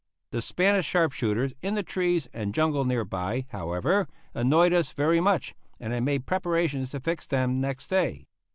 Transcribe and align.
The 0.31 0.41
Spanish 0.41 0.87
sharp 0.87 1.11
shooters 1.11 1.53
in 1.61 1.75
the 1.75 1.83
trees 1.83 2.27
and 2.33 2.55
jungle 2.55 2.85
nearby, 2.85 3.45
however, 3.51 4.07
annoyed 4.33 4.73
us 4.73 4.93
very 4.93 5.19
much, 5.21 5.53
and 5.79 5.93
I 5.93 5.99
made 5.99 6.25
preparations 6.25 6.89
to 6.89 6.99
fix 6.99 7.27
them 7.27 7.61
next 7.61 7.89
day. 7.89 8.25